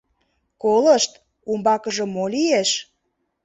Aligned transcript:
—Колышт, 0.61 1.11
умбакыже 1.51 2.05
мо 2.13 2.25
лиеш? 2.33 2.69